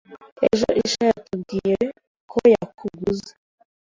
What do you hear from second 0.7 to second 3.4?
isha yatubwiye ko yakuguze